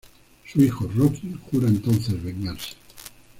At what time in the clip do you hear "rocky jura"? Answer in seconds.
0.95-1.67